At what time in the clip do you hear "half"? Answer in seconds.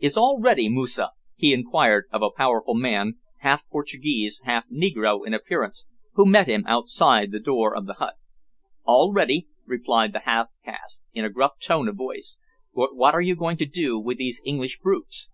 3.42-3.68, 4.42-4.64, 10.24-10.48